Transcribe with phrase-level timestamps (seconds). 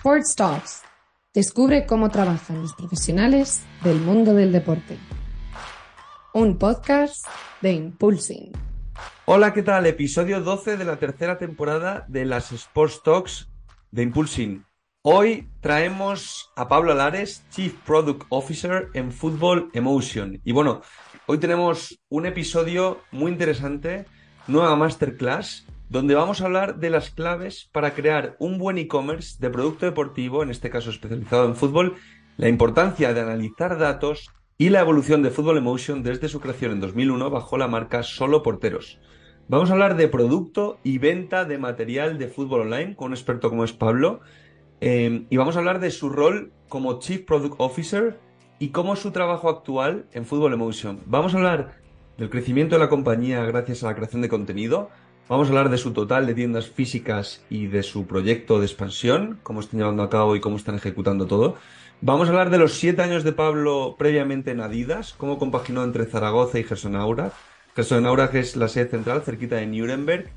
[0.00, 0.82] Sports Talks.
[1.34, 4.96] Descubre cómo trabajan los profesionales del mundo del deporte.
[6.32, 7.26] Un podcast
[7.60, 8.50] de Impulsing.
[9.26, 9.84] Hola, ¿qué tal?
[9.84, 13.50] Episodio 12 de la tercera temporada de las Sports Talks
[13.90, 14.64] de Impulsing.
[15.02, 20.40] Hoy traemos a Pablo Alares, Chief Product Officer en Football Emotion.
[20.44, 20.80] Y bueno,
[21.26, 24.06] hoy tenemos un episodio muy interesante,
[24.46, 29.50] nueva masterclass, donde vamos a hablar de las claves para crear un buen e-commerce de
[29.50, 31.96] producto deportivo, en este caso especializado en fútbol,
[32.36, 36.80] la importancia de analizar datos y la evolución de Football Emotion desde su creación en
[36.80, 39.00] 2001 bajo la marca Solo Porteros.
[39.48, 43.50] Vamos a hablar de producto y venta de material de fútbol online con un experto
[43.50, 44.20] como es Pablo.
[44.80, 48.20] Eh, y vamos a hablar de su rol como Chief Product Officer
[48.60, 51.00] y cómo es su trabajo actual en Football Emotion.
[51.06, 51.80] Vamos a hablar
[52.16, 54.90] del crecimiento de la compañía gracias a la creación de contenido,
[55.30, 59.38] Vamos a hablar de su total de tiendas físicas y de su proyecto de expansión,
[59.44, 61.54] cómo están llevando a cabo y cómo están ejecutando todo.
[62.00, 66.06] Vamos a hablar de los siete años de Pablo previamente en Adidas, cómo compaginó entre
[66.06, 67.32] Zaragoza y Gersonaurach.
[67.76, 70.30] Gersonaurach es la sede central cerquita de Nuremberg,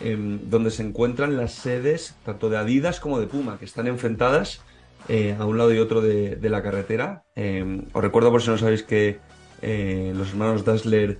[0.00, 4.62] em, donde se encuentran las sedes tanto de Adidas como de Puma, que están enfrentadas
[5.08, 7.22] eh, a un lado y otro de, la carretera.
[7.34, 9.18] Em, os recuerdo por si no sabéis que
[9.60, 11.18] eh, los hermanos Dassler,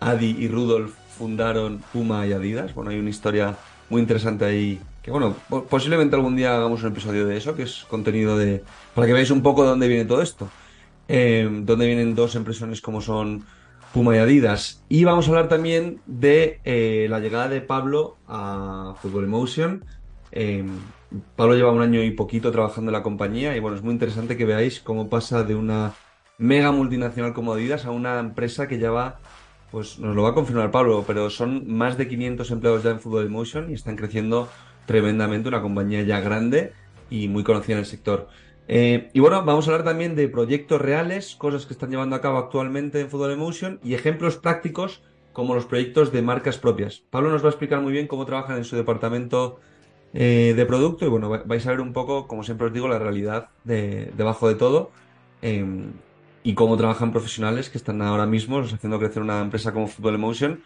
[0.00, 2.74] Adi y Rudolf fundaron Puma y Adidas.
[2.74, 3.54] Bueno, hay una historia
[3.88, 4.80] muy interesante ahí.
[5.02, 5.36] Que bueno,
[5.70, 8.64] posiblemente algún día hagamos un episodio de eso, que es contenido de.
[8.92, 10.48] para que veáis un poco de dónde viene todo esto.
[11.06, 13.44] Eh, dónde vienen dos empresas como son
[13.94, 14.82] Puma y Adidas.
[14.88, 19.84] Y vamos a hablar también de eh, la llegada de Pablo a Football Emotion.
[20.32, 20.64] Eh,
[21.36, 24.36] Pablo lleva un año y poquito trabajando en la compañía y bueno, es muy interesante
[24.36, 25.92] que veáis cómo pasa de una
[26.38, 29.20] mega multinacional como Adidas a una empresa que lleva
[29.72, 33.00] pues nos lo va a confirmar Pablo, pero son más de 500 empleados ya en
[33.00, 34.48] Football Emotion y están creciendo
[34.86, 36.74] tremendamente, una compañía ya grande
[37.08, 38.28] y muy conocida en el sector.
[38.68, 42.20] Eh, y bueno, vamos a hablar también de proyectos reales, cosas que están llevando a
[42.20, 45.02] cabo actualmente en Football Emotion y ejemplos prácticos
[45.32, 47.02] como los proyectos de marcas propias.
[47.10, 49.58] Pablo nos va a explicar muy bien cómo trabajan en su departamento
[50.12, 52.98] eh, de producto y bueno, vais a ver un poco, como siempre os digo, la
[52.98, 54.90] realidad de, debajo de todo.
[55.40, 55.92] Em,
[56.42, 60.62] y cómo trabajan profesionales que están ahora mismo haciendo crecer una empresa como Football Emotion,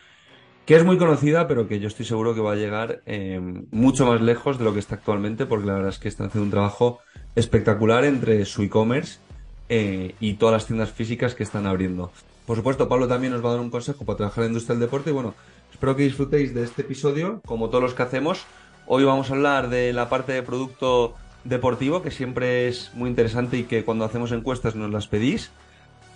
[0.65, 4.07] que es muy conocida, pero que yo estoy seguro que va a llegar eh, mucho
[4.07, 6.51] más lejos de lo que está actualmente, porque la verdad es que están haciendo un
[6.51, 6.99] trabajo
[7.37, 9.21] espectacular entre su e-commerce
[9.69, 12.11] eh, y todas las tiendas físicas que están abriendo.
[12.47, 14.75] Por supuesto, Pablo también nos va a dar un consejo para trabajar en la industria
[14.75, 15.35] del deporte y bueno,
[15.73, 18.45] espero que disfrutéis de este episodio, como todos los que hacemos.
[18.87, 23.57] Hoy vamos a hablar de la parte de producto deportivo, que siempre es muy interesante
[23.57, 25.51] y que cuando hacemos encuestas nos las pedís.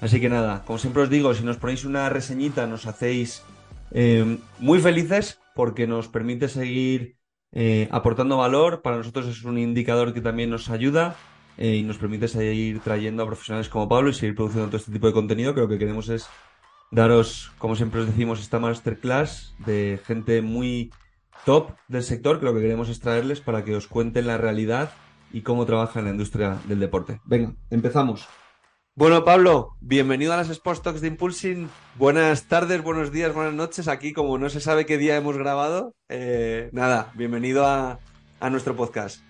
[0.00, 3.42] Así que nada, como siempre os digo, si nos ponéis una reseñita nos hacéis
[3.90, 7.16] eh, muy felices porque nos permite seguir
[7.52, 8.82] eh, aportando valor.
[8.82, 11.16] Para nosotros es un indicador que también nos ayuda
[11.58, 14.92] eh, y nos permite seguir trayendo a profesionales como Pablo y seguir produciendo todo este
[14.92, 16.28] tipo de contenido que lo que queremos es
[16.90, 20.90] daros, como siempre os decimos, esta masterclass de gente muy
[21.44, 24.92] top del sector que lo que queremos es traerles para que os cuenten la realidad
[25.32, 27.20] y cómo trabaja en la industria del deporte.
[27.24, 28.28] Venga, empezamos.
[29.00, 31.70] Bueno, Pablo, bienvenido a las Sports Talks de Impulsing.
[31.96, 33.88] Buenas tardes, buenos días, buenas noches.
[33.88, 37.98] Aquí, como no se sabe qué día hemos grabado, eh, nada, bienvenido a,
[38.50, 39.22] nuestro podcast.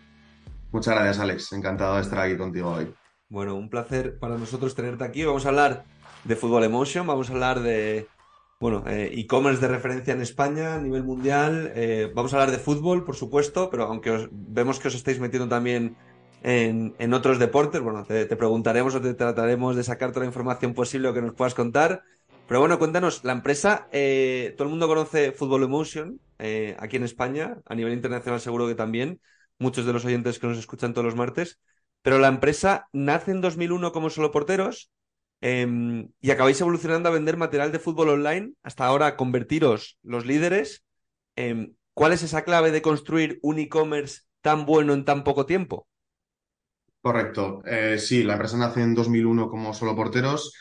[0.72, 1.52] Muchas gracias, Alex.
[1.52, 2.92] Encantado de estar aquí contigo hoy.
[3.28, 5.24] Bueno, un placer para nosotros tenerte aquí.
[5.24, 5.84] Vamos a hablar
[6.24, 8.08] de Fútbol Emotion, vamos a hablar de,
[8.58, 11.70] bueno, eh, e-commerce de referencia en España a nivel mundial.
[11.76, 15.48] Eh, vamos a hablar de fútbol, por supuesto, pero aunque vemos que os estáis metiendo
[15.48, 15.96] también
[16.42, 17.80] en, otros deportes.
[17.80, 21.34] Bueno, te, preguntaremos o te trataremos de sacar toda la información posible o que nos
[21.34, 22.02] puedas contar.
[22.46, 27.04] Pero bueno, cuéntanos, la empresa, eh, todo el mundo conoce Football Emotion eh, aquí en
[27.04, 29.20] España, a nivel internacional seguro que también,
[29.58, 31.60] muchos de los oyentes que nos escuchan todos los martes,
[32.02, 34.90] pero la empresa nace en 2001 como solo porteros
[35.40, 40.82] em, y acabáis evolucionando a vender material de fútbol online, hasta ahora convertiros los líderes.
[41.36, 45.86] Em, ¿Cuál es esa clave de construir un e-commerce tan bueno en tan poco tiempo?
[47.02, 47.62] Correcto.
[47.64, 50.52] Eh, sí, la empresa nace en 2001 como solo porteros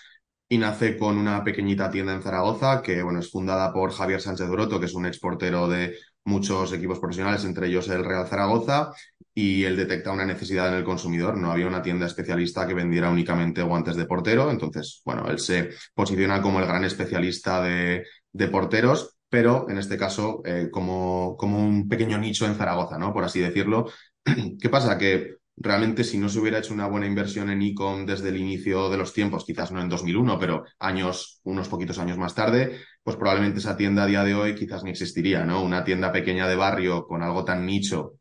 [0.47, 4.49] y nace con una pequeñita tienda en Zaragoza que bueno, es fundada por Javier Sánchez
[4.49, 8.91] Broto, que es un exportero de muchos equipos profesionales, entre ellos el Real Zaragoza,
[9.33, 11.37] y él detecta una necesidad en el consumidor.
[11.37, 15.69] No había una tienda especialista que vendiera únicamente guantes de portero, entonces, bueno, él se
[15.93, 18.05] posiciona como el gran especialista de,
[18.51, 23.13] porteros, pero en este caso eh, como, como un pequeño nicho en Zaragoza, ¿no?
[23.13, 23.87] Por así decirlo.
[24.61, 24.97] ¿Qué pasa?
[24.97, 28.89] Que realmente si no se hubiera hecho una buena inversión en e-com desde el inicio
[28.89, 33.17] de los tiempos, quizás no en 2001, pero años, unos poquitos años más tarde, pues
[33.17, 35.61] probablemente esa tienda a día de hoy quizás ni existiría, ¿no?
[35.61, 38.15] Una tienda pequeña de barrio con algo tan nicho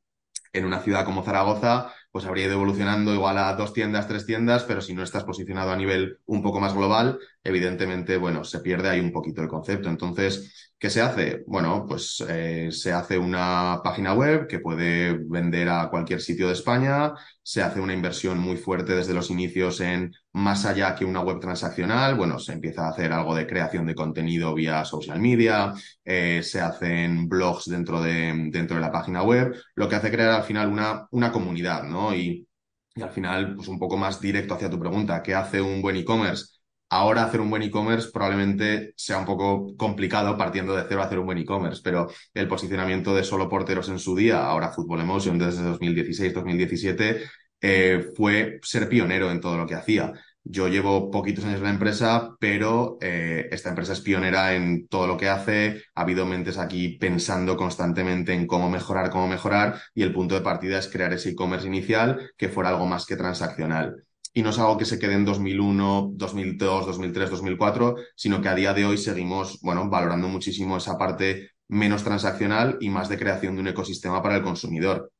[0.52, 4.64] en una ciudad como Zaragoza, pues habría ido evolucionando igual a dos tiendas, tres tiendas,
[4.64, 8.88] pero si no estás posicionado a nivel un poco más global, evidentemente, bueno, se pierde
[8.90, 9.88] ahí un poquito el concepto.
[9.88, 11.44] Entonces, ¿qué se hace?
[11.46, 16.52] Bueno, pues eh, se hace una página web que puede vender a cualquier sitio de
[16.54, 17.12] España,
[17.42, 21.40] se hace una inversión muy fuerte desde los inicios en más allá que una web
[21.40, 25.72] transaccional, bueno, se empieza a hacer algo de creación de contenido vía social media,
[26.04, 30.30] eh, se hacen blogs dentro de, dentro de la página web, lo que hace crear
[30.30, 32.14] al final una, una comunidad, ¿no?
[32.14, 32.46] Y,
[32.94, 35.96] y al final, pues un poco más directo hacia tu pregunta, ¿qué hace un buen
[35.96, 36.57] e-commerce?
[36.90, 41.26] Ahora hacer un buen e-commerce probablemente sea un poco complicado partiendo de cero hacer un
[41.26, 45.62] buen e-commerce, pero el posicionamiento de solo porteros en su día, ahora Football Emotion desde
[45.64, 47.28] 2016-2017,
[47.60, 50.12] eh, fue ser pionero en todo lo que hacía.
[50.44, 55.06] Yo llevo poquitos años en la empresa, pero eh, esta empresa es pionera en todo
[55.06, 55.82] lo que hace.
[55.94, 60.40] Ha habido mentes aquí pensando constantemente en cómo mejorar, cómo mejorar, y el punto de
[60.40, 64.58] partida es crear ese e-commerce inicial que fuera algo más que transaccional y no es
[64.58, 68.98] algo que se quede en 2001, 2002, 2003, 2004, sino que a día de hoy
[68.98, 74.22] seguimos, bueno, valorando muchísimo esa parte menos transaccional y más de creación de un ecosistema
[74.22, 75.12] para el consumidor.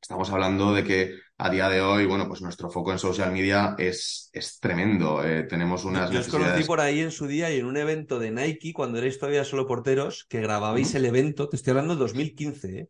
[0.00, 3.76] Estamos hablando de que a día de hoy, bueno, pues nuestro foco en social media
[3.78, 5.24] es, es tremendo.
[5.24, 8.18] Eh, tenemos unas Yo os conocí por ahí en su día y en un evento
[8.18, 12.00] de Nike, cuando erais todavía solo porteros, que grababais el evento, te estoy hablando del
[12.00, 12.88] 2015, ¿eh?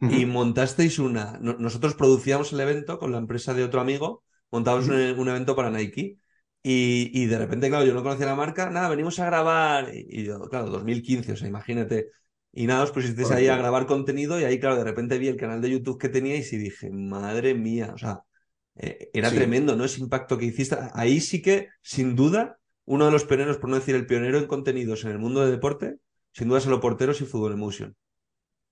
[0.00, 1.38] y montasteis una.
[1.40, 6.18] Nosotros producíamos el evento con la empresa de otro amigo montamos un, evento para Nike
[6.62, 10.40] y, de repente, claro, yo no conocía la marca, nada, venimos a grabar y, yo,
[10.48, 12.10] claro, 2015, o sea, imagínate.
[12.52, 15.36] Y nada, os pusisteis ahí a grabar contenido y ahí, claro, de repente vi el
[15.36, 18.22] canal de YouTube que teníais y dije, madre mía, o sea,
[18.76, 19.84] eh, era tremendo, ¿no?
[19.84, 20.76] Ese impacto que hiciste.
[20.94, 24.46] Ahí sí que, sin duda, uno de los pioneros, por no decir el pionero en
[24.46, 25.96] contenidos en el mundo de deporte,
[26.32, 27.96] sin duda solo porteros y fútbol emotion.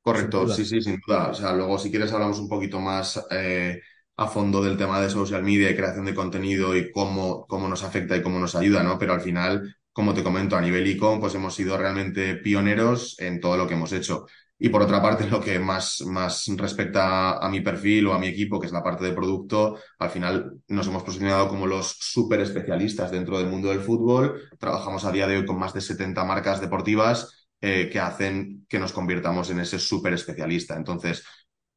[0.01, 1.31] Correcto, sí, sí, sin duda.
[1.31, 3.81] O sea, luego si quieres hablamos un poquito más eh,
[4.17, 7.85] a fondo del tema de social media y creación de contenido y cómo, cómo nos
[7.85, 8.99] afecta y cómo nos ayuda, ¿no?
[8.99, 13.41] Pero al final, como te comento, a nivel e-com, pues hemos sido realmente pioneros en
[13.41, 14.27] todo lo que hemos hecho.
[14.59, 18.29] Y por otra parte, lo que más, más respecta a mi perfil o a mi
[18.29, 22.41] equipo, que es la parte de producto, al final nos hemos posicionado como los súper
[22.41, 24.41] especialistas dentro del mundo del fútbol.
[24.59, 28.79] Trabajamos a día de hoy con más de 70 marcas deportivas eh, que hacen que
[28.79, 30.75] nos convirtamos en ese súper especialista.
[30.75, 31.23] Entonces,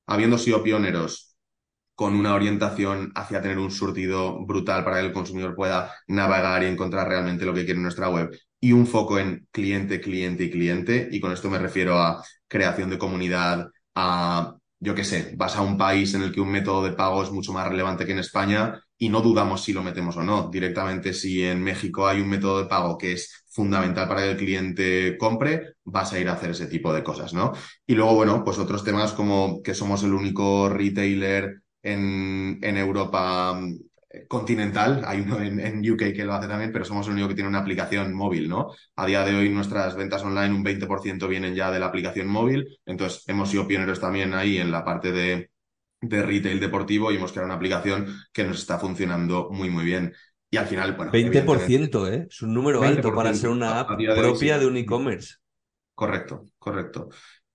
[0.08, 1.29] habiendo sido pioneros
[2.00, 6.68] con una orientación hacia tener un surtido brutal para que el consumidor pueda navegar y
[6.68, 10.50] encontrar realmente lo que quiere en nuestra web y un foco en cliente, cliente y
[10.50, 11.10] cliente.
[11.12, 15.62] Y con esto me refiero a creación de comunidad, a, yo qué sé, vas a
[15.62, 18.20] un país en el que un método de pago es mucho más relevante que en
[18.20, 20.50] España y no dudamos si lo metemos o no.
[20.50, 24.38] Directamente, si en México hay un método de pago que es fundamental para que el
[24.38, 27.52] cliente compre, vas a ir a hacer ese tipo de cosas, ¿no?
[27.86, 33.54] Y luego, bueno, pues otros temas como que somos el único retailer en, en Europa
[33.54, 33.76] mm,
[34.28, 37.50] continental, hay uno en, UK que lo hace también, pero somos el único que tiene
[37.50, 38.74] una aplicación móvil, ¿no?
[38.96, 42.80] A día de hoy nuestras ventas online, un 20% vienen ya de la aplicación móvil,
[42.86, 45.52] entonces hemos sido pioneros también ahí en la parte de,
[46.02, 50.14] de retail deportivo y hemos creado una aplicación que nos está funcionando muy, muy bien.
[50.52, 51.12] Y al final, bueno.
[51.12, 52.28] 20%, ¿eh?
[52.28, 55.36] Es un número alto para ser una app propia de un e-commerce.
[55.94, 57.10] Correcto, correcto.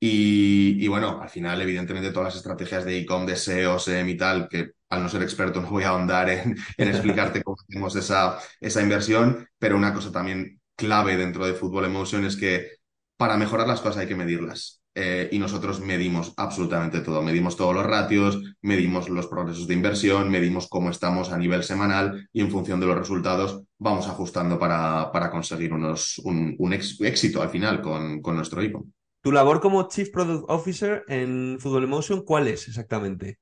[0.07, 4.49] Y, bueno, al final, evidentemente, todas las estrategias de e-com, de SEO, SEM y tal,
[4.51, 8.83] que al no ser experto no voy a ahondar en, explicarte cómo hacemos esa, esa
[8.83, 12.73] inversión, pero una cosa también clave dentro de Football Emotion es que
[13.17, 14.83] para mejorar las cosas hay que medirlas.
[14.95, 17.23] Eh, y nosotros medimos absolutamente todo.
[17.23, 22.29] Medimos todos los ratios, medimos los progresos de inversión, medimos cómo estamos a nivel semanal
[22.31, 27.41] y en función de los resultados vamos ajustando para, para conseguir unos, un, un éxito
[27.41, 28.85] al final con, con nuestro e-com.
[29.25, 33.39] Tu labor como Chief Product Officer en Football Emotion, ¿cuál es exactamente?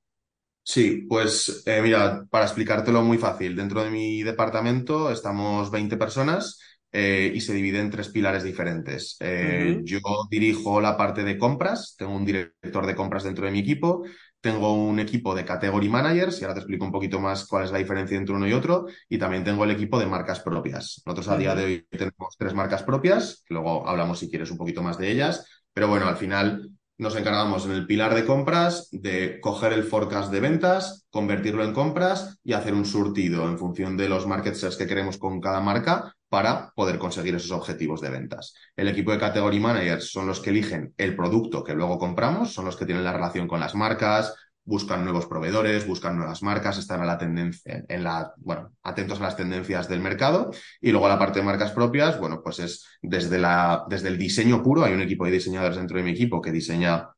[0.63, 6.61] Sí, pues eh, mira, para explicártelo muy fácil, dentro de mi departamento estamos 20 personas
[6.93, 9.17] eh, y se divide en tres pilares diferentes.
[9.19, 9.99] Eh, yo
[10.31, 14.05] dirijo la parte de compras, tengo un director de compras dentro de mi equipo,
[14.41, 17.73] tengo un equipo de category managers, y ahora te explico un poquito más cuál es
[17.73, 21.03] la diferencia entre uno y otro, y también tengo el equipo de marcas propias.
[21.05, 24.81] Nosotros a día de hoy tenemos tres marcas propias, luego hablamos si quieres un poquito
[24.81, 25.45] más de ellas,
[25.75, 30.31] pero bueno, al final nos encargamos en el pilar de compras de coger el forecast
[30.31, 34.77] de ventas, convertirlo en compras y hacer un surtido en función de los market shares
[34.77, 38.55] que queremos con cada marca para poder conseguir esos objetivos de ventas.
[38.77, 42.67] El equipo de category managers son los que eligen el producto que luego compramos, son
[42.67, 47.01] los que tienen la relación con las marcas, buscan nuevos proveedores, buscan nuevas marcas, están
[47.01, 50.51] a la tendencia, en la, bueno, atentos a las tendencias del mercado.
[50.81, 54.63] Y luego la parte de marcas propias, bueno, pues es desde la, desde el diseño
[54.63, 57.11] puro, hay un equipo de diseñadores dentro de mi equipo que diseña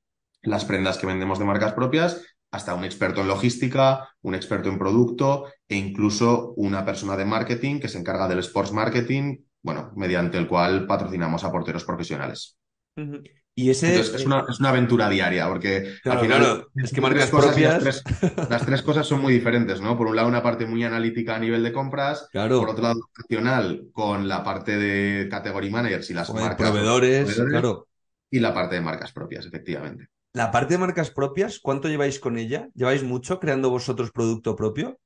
[0.42, 4.78] las prendas que vendemos de marcas propias, hasta un experto en logística, un experto en
[4.78, 10.38] producto e incluso una persona de marketing que se encarga del sports marketing, bueno, mediante
[10.38, 12.56] el cual patrocinamos a porteros profesionales.
[13.56, 18.02] Y ese es, una, es, una, aventura diaria, porque al final es que marcas propias.
[18.50, 19.96] Las tres, cosas son muy diferentes, ¿no?
[19.96, 23.86] Por un lado, una parte muy analítica a nivel de compras, por otro lado, nacional
[23.92, 26.68] con la parte de category managers y las marcas.
[26.68, 27.86] Proveedores, claro.
[28.28, 30.08] Y la parte de marcas propias, efectivamente.
[30.32, 32.68] La parte de marcas propias, ¿cuánto lleváis con ella?
[32.74, 34.98] ¿Lleváis mucho creando vosotros producto propio?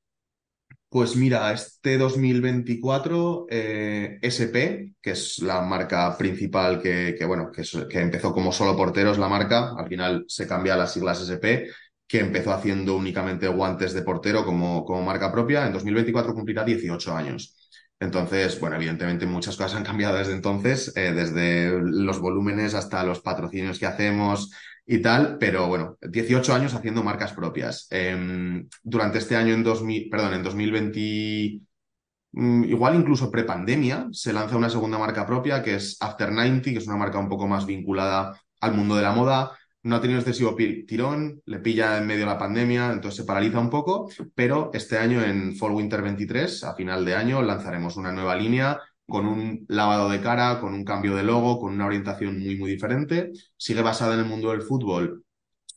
[0.90, 8.00] Pues mira, este 2024 eh, SP, que es la marca principal que, bueno, que, que,
[8.00, 11.68] empezó como solo porteros la marca, al final se cambia las siglas SP,
[12.06, 17.14] que empezó haciendo únicamente guantes de portero como, como marca propia, en 2024 cumplirá 18
[17.14, 17.54] años.
[18.00, 23.20] Entonces, bueno, evidentemente muchas cosas han cambiado desde entonces, eh, desde los volúmenes hasta los
[23.20, 24.52] patrocinios que hacemos,
[24.90, 27.86] y tal, pero bueno, 18 años haciendo marcas propias.
[27.90, 31.60] Em, durante este año, en 2000, perdón, en 2020,
[32.32, 36.78] mm, igual incluso prepandemia, se lanza una segunda marca propia que es After 90, que
[36.78, 39.52] es una marca un poco más vinculada al mundo de la moda.
[39.82, 43.60] No ha tenido excesivo tirón, le pilla en medio de la pandemia, entonces se paraliza
[43.60, 48.12] un poco, pero este año en Fall Winter 23, a final de año, lanzaremos una
[48.12, 52.38] nueva línea con un lavado de cara, con un cambio de logo, con una orientación
[52.38, 53.32] muy, muy diferente.
[53.56, 55.24] Sigue basada en el mundo del fútbol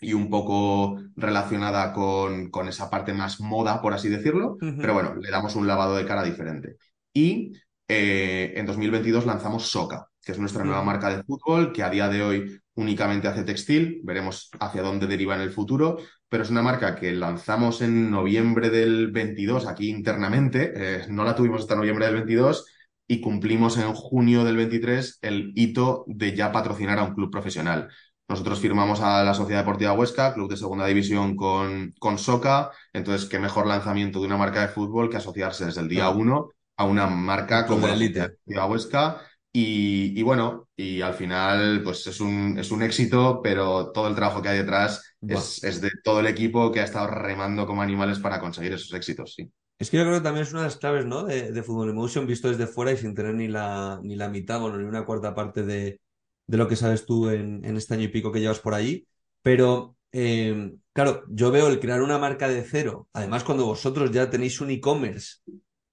[0.01, 5.15] y un poco relacionada con, con esa parte más moda, por así decirlo, pero bueno,
[5.15, 6.77] le damos un lavado de cara diferente.
[7.13, 7.53] Y
[7.88, 12.09] eh, en 2022 lanzamos Soca, que es nuestra nueva marca de fútbol, que a día
[12.09, 15.97] de hoy únicamente hace textil, veremos hacia dónde deriva en el futuro,
[16.27, 21.35] pero es una marca que lanzamos en noviembre del 22 aquí internamente, eh, no la
[21.35, 22.65] tuvimos hasta noviembre del 22
[23.12, 27.89] y cumplimos en junio del 23 el hito de ya patrocinar a un club profesional.
[28.30, 33.27] Nosotros firmamos a la Sociedad Deportiva Huesca, club de segunda división con, con Soca, entonces
[33.27, 36.86] qué mejor lanzamiento de una marca de fútbol que asociarse desde el día uno a
[36.86, 39.22] una marca como la Deportiva Huesca.
[39.51, 44.15] Y, y, bueno, y al final pues es un, es un éxito, pero todo el
[44.15, 47.82] trabajo que hay detrás es, es de todo el equipo que ha estado remando como
[47.82, 49.51] animales para conseguir esos éxitos, sí.
[49.81, 51.23] Es que yo creo que también es una de las claves, ¿no?
[51.23, 54.61] De, de Fútbol Emotion visto desde fuera y sin tener ni la, ni la mitad,
[54.61, 56.00] bueno, ni una cuarta parte de,
[56.45, 59.07] de lo que sabes tú en, en, este año y pico que llevas por ahí.
[59.41, 64.29] Pero, eh, claro, yo veo el crear una marca de cero, además cuando vosotros ya
[64.29, 65.38] tenéis un e-commerce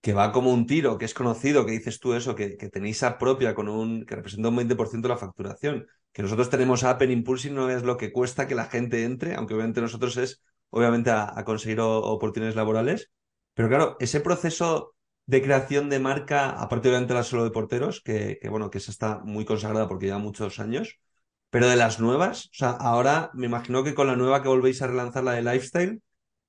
[0.03, 3.03] que va como un tiro, que es conocido, que dices tú eso, que, que tenéis
[3.03, 7.01] app propia con un, que representa un 20% de la facturación, que nosotros tenemos app
[7.01, 10.43] en Impulsing, no es lo que cuesta que la gente entre, aunque obviamente nosotros es,
[10.69, 13.11] obviamente, a, a conseguir oportunidades laborales
[13.59, 14.95] pero claro, ese proceso
[15.27, 19.19] de creación de marca, aparte obviamente la solo de porteros, que, bueno, que esa está
[19.25, 21.01] muy consagrada porque lleva muchos años,
[21.51, 24.81] pero de las nuevas, o sea, ahora me imagino que con la nueva que volvéis
[24.81, 26.01] a relanzar la de lifestyle,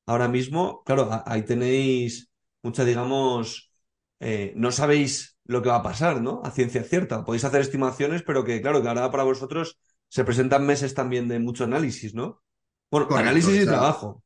[0.06, 2.30] ahora mismo, claro, ahí tenéis
[2.62, 3.72] mucha, digamos,
[4.20, 6.44] eh, no sabéis lo que va a pasar, ¿no?
[6.44, 7.26] A ciencia cierta.
[7.26, 11.40] Podéis hacer estimaciones, pero que, claro, que ahora para vosotros se presentan meses también de
[11.40, 12.44] mucho análisis, ¿no?
[12.92, 14.22] Bueno, análisis y trabajo.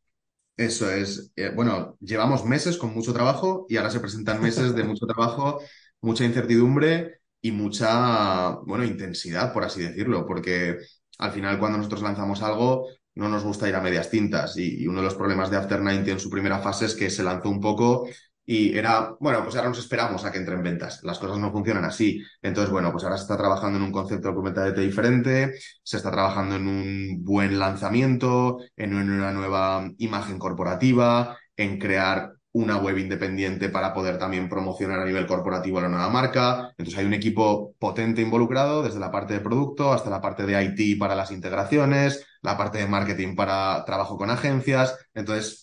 [0.56, 1.32] Eso es.
[1.36, 5.60] Eh, bueno, llevamos meses con mucho trabajo y ahora se presentan meses de mucho trabajo,
[6.02, 10.78] mucha incertidumbre y mucha, bueno, intensidad, por así decirlo, porque
[11.18, 14.88] al final cuando nosotros lanzamos algo no nos gusta ir a medias tintas y, y
[14.88, 17.50] uno de los problemas de After 90 en su primera fase es que se lanzó
[17.50, 18.08] un poco
[18.46, 21.00] y era, bueno, pues ahora nos esperamos a que entre en ventas.
[21.04, 22.22] Las cosas no funcionan así.
[22.42, 26.56] Entonces, bueno, pues ahora se está trabajando en un concepto de diferente, se está trabajando
[26.56, 33.94] en un buen lanzamiento, en una nueva imagen corporativa, en crear una web independiente para
[33.94, 36.70] poder también promocionar a nivel corporativo la nueva marca.
[36.78, 40.64] Entonces hay un equipo potente involucrado, desde la parte de producto hasta la parte de
[40.64, 44.96] IT para las integraciones, la parte de marketing para trabajo con agencias.
[45.16, 45.63] Entonces,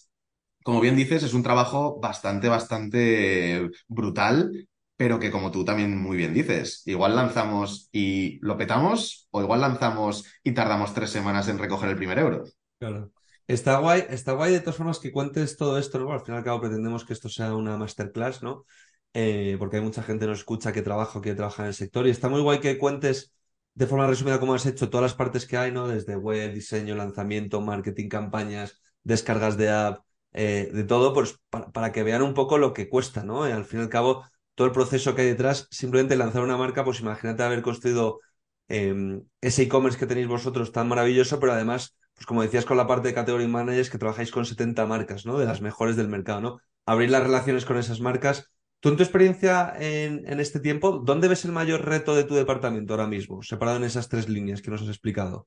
[0.62, 6.16] como bien dices, es un trabajo bastante, bastante brutal, pero que como tú también muy
[6.16, 11.58] bien dices, igual lanzamos y lo petamos, o igual lanzamos y tardamos tres semanas en
[11.58, 12.44] recoger el primer euro.
[12.78, 13.10] Claro.
[13.46, 16.12] Está guay, está guay de todas formas que cuentes todo esto, ¿no?
[16.12, 18.64] Al fin y al cabo pretendemos que esto sea una masterclass, ¿no?
[19.12, 21.74] Eh, porque hay mucha gente que nos escucha que trabaja o quiere trabajar en el
[21.74, 23.32] sector y está muy guay que cuentes
[23.74, 25.88] de forma resumida cómo has hecho todas las partes que hay, ¿no?
[25.88, 32.02] Desde web, diseño, lanzamiento, marketing, campañas, descargas de app, eh, de todo, pues para, que
[32.02, 33.48] vean un poco lo que cuesta, ¿no?
[33.48, 36.56] Y al fin y al cabo, todo el proceso que hay detrás, simplemente lanzar una
[36.56, 38.20] marca, pues imagínate haber construido
[38.68, 42.86] em, ese e-commerce que tenéis vosotros tan maravilloso, pero además, pues como decías con la
[42.86, 45.38] parte de Category Managers, que trabajáis con 70 marcas, ¿no?
[45.38, 46.60] De las mejores del mercado, ¿no?
[46.86, 48.50] Abrir las relaciones con esas marcas.
[48.80, 52.34] Tú en tu experiencia en, en este tiempo, ¿dónde ves el mayor reto de tu
[52.34, 55.46] departamento ahora mismo, separado en esas tres líneas que nos has explicado?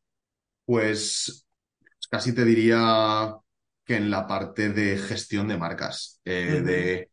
[0.66, 1.48] Pues
[2.10, 3.36] casi te diría
[3.86, 6.22] que en la parte de gestión de marcas.
[6.26, 7.10] Eh, de...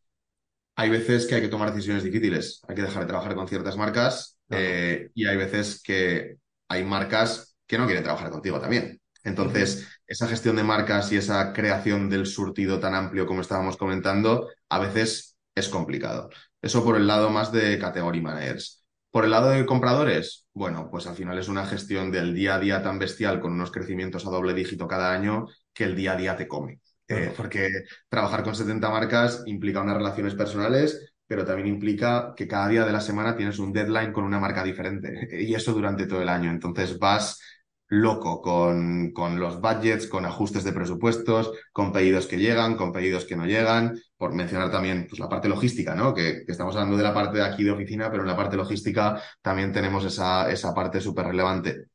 [0.77, 3.77] Hay veces que hay que tomar decisiones difíciles, hay que dejar de trabajar con ciertas
[3.77, 6.37] marcas eh, y hay veces que
[6.69, 9.00] hay marcas que no quieren trabajar contigo también.
[9.23, 14.49] Entonces, esa gestión de marcas y esa creación del surtido tan amplio como estábamos comentando,
[14.69, 16.31] a veces es complicado.
[16.62, 18.85] Eso por el lado más de category managers.
[19.11, 22.61] Por el lado de compradores, bueno, pues al final es una gestión del día a
[22.61, 26.17] día tan bestial con unos crecimientos a doble dígito cada año que el día a
[26.17, 26.81] día te come.
[27.09, 27.69] Eh, porque
[28.09, 32.93] trabajar con 70 marcas implica unas relaciones personales, pero también implica que cada día de
[32.93, 36.50] la semana tienes un deadline con una marca diferente y eso durante todo el año.
[36.50, 37.41] Entonces vas
[37.89, 43.25] loco con, con, los budgets, con ajustes de presupuestos, con pedidos que llegan, con pedidos
[43.25, 46.15] que no llegan, por mencionar también pues, la parte logística, ¿no?
[46.15, 48.57] Que, que, estamos hablando de la parte de aquí de oficina, pero en la parte
[48.57, 51.87] logística también tenemos esa, esa parte súper relevante.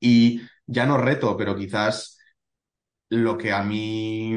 [0.00, 2.17] Y ya no reto, pero quizás
[3.10, 4.34] lo que a mí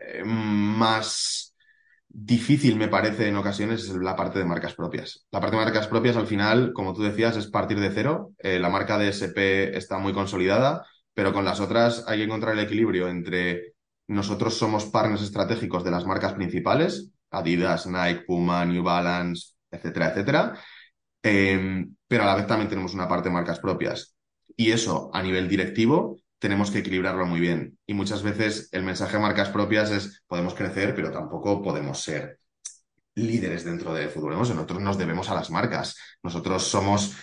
[0.00, 1.54] eh, más
[2.08, 5.26] difícil me parece en ocasiones es la parte de marcas propias.
[5.30, 8.32] La parte de marcas propias al final, como tú decías, es partir de cero.
[8.38, 12.54] Eh, la marca de SP está muy consolidada, pero con las otras hay que encontrar
[12.54, 13.74] el equilibrio entre
[14.08, 20.58] nosotros somos partners estratégicos de las marcas principales, Adidas, Nike, Puma, New Balance, etcétera, etcétera.
[21.22, 24.16] Em, pero a la vez también tenemos una parte de marcas propias.
[24.56, 27.78] Y eso a nivel directivo tenemos que equilibrarlo muy bien.
[27.86, 32.38] Y muchas veces el mensaje de marcas propias es podemos crecer, pero tampoco podemos ser
[33.14, 34.38] líderes dentro de fútbol.
[34.38, 35.96] Nosotros nos debemos a las marcas.
[36.22, 37.16] Nosotros somos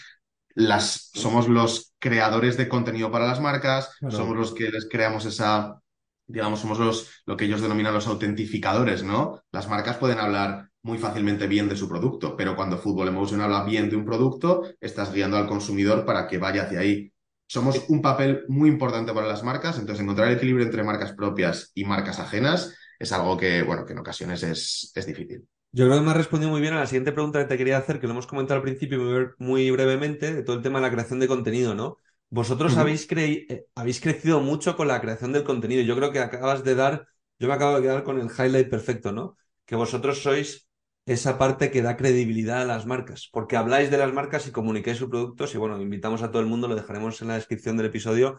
[0.56, 5.82] las somos los creadores de contenido para las marcas, somos los que les creamos esa
[6.28, 9.44] digamos, somos los lo que ellos denominan los autentificadores, ¿no?
[9.52, 13.64] Las marcas pueden hablar muy fácilmente bien de su producto, pero cuando Fútbol Emotion habla
[13.64, 17.12] bien de un producto, estás guiando al consumidor para que vaya hacia ahí
[17.48, 21.72] somos un papel muy importante para las marcas, entonces encontrar el equilibrio entre marcas propias
[21.76, 25.48] y marcas ajenas es algo que, bueno, que en ocasiones es, es difícil.
[25.72, 27.78] Yo creo que me has respondido muy bien a la siguiente pregunta que te quería
[27.78, 30.92] hacer, que lo hemos comentado al principio muy, brevemente, de todo el tema de la
[30.92, 31.98] creación de contenido, ¿no?
[32.30, 35.82] Vosotros habéis, eh, habéis crecido mucho con la creación del contenido.
[35.84, 37.08] Yo creo que acabas de dar,
[37.40, 39.38] yo me acabo de quedar con el highlight perfecto, ¿no?
[39.66, 40.66] Que vosotros sois
[41.06, 44.98] esa parte que da credibilidad a las marcas, porque habláis de las marcas y comuniquéis
[44.98, 47.88] sus productos y bueno, invitamos a todo el mundo, lo dejaremos en la descripción del
[47.88, 48.38] episodio,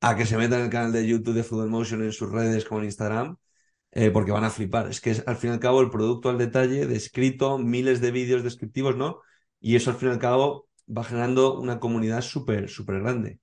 [0.00, 2.64] a que se metan en el canal de YouTube de Football Motion en sus redes
[2.64, 3.36] como en Instagram,
[3.92, 4.88] eh, porque van a flipar.
[4.88, 8.42] Es que al fin y al cabo el producto al detalle, descrito, miles de vídeos
[8.42, 9.20] descriptivos, ¿no?
[9.60, 13.40] Y eso al fin y al cabo va generando una comunidad súper, súper grande.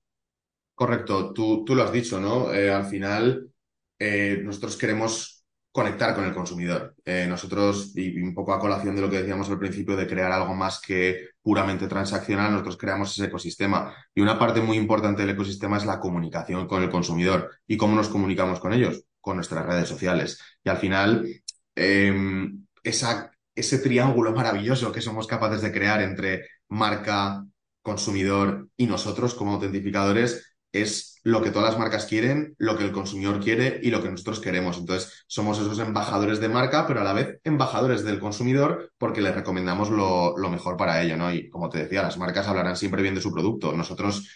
[0.74, 2.52] Correcto, tú, tú lo has dicho, ¿no?
[2.52, 3.50] Eh, al final,
[3.98, 5.35] eh, nosotros queremos
[5.76, 6.94] conectar con el consumidor.
[7.04, 10.32] Eh, nosotros, y un poco a colación de lo que decíamos al principio, de crear
[10.32, 13.94] algo más que puramente transaccional, nosotros creamos ese ecosistema.
[14.14, 17.50] Y una parte muy importante del ecosistema es la comunicación con el consumidor.
[17.66, 19.04] ¿Y cómo nos comunicamos con ellos?
[19.20, 20.40] Con nuestras redes sociales.
[20.64, 21.28] Y al final,
[21.74, 27.44] em, ese triángulo maravilloso que somos capaces de crear entre marca,
[27.82, 32.92] consumidor y nosotros como autentificadores es lo que todas las marcas quieren, lo que el
[32.92, 34.78] consumidor quiere y lo que nosotros queremos.
[34.78, 39.32] Entonces, somos esos embajadores de marca, pero a la vez embajadores del consumidor porque le
[39.32, 41.32] recomendamos lo, mejor para ello, ¿no?
[41.32, 43.72] Y como te decía, las marcas hablarán siempre bien de su producto.
[43.72, 44.30] Nosotros,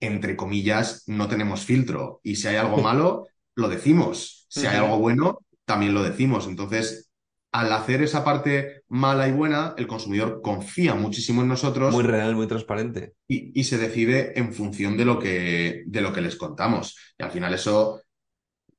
[0.00, 4.46] entre comillas, no tenemos filtro y si hay algo malo, lo decimos.
[4.48, 6.48] Si hay algo bueno, también lo decimos.
[6.48, 7.10] Entonces,
[7.54, 11.94] al hacer esa parte mala y buena, el consumidor confía muchísimo en nosotros.
[11.94, 13.14] Muy real, muy transparente.
[13.28, 16.98] Y, se decide en función de lo, que, de lo que les contamos.
[17.16, 18.02] Y al final eso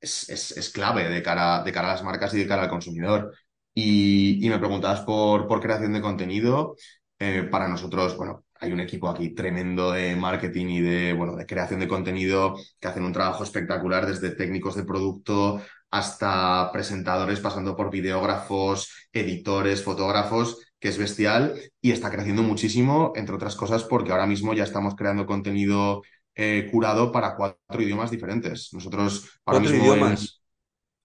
[0.01, 3.33] es, es, clave de cara, de cara a las marcas y de cara al consumidor.
[3.73, 6.75] Y, me preguntabas por, por creación de contenido.
[7.17, 11.45] Eh, para nosotros, bueno, hay un equipo aquí tremendo de marketing y de, bueno, de
[11.45, 15.61] creación de contenido que hacen un trabajo espectacular desde técnicos de producto
[15.91, 23.35] hasta presentadores, pasando por videógrafos, editores, fotógrafos, que es bestial y está creciendo muchísimo, entre
[23.35, 26.01] otras cosas, porque ahora mismo ya estamos creando contenido
[26.35, 28.69] eh, curado para cuatro idiomas diferentes.
[28.73, 29.77] Nosotros ahora mismo.
[29.77, 30.41] idiomas?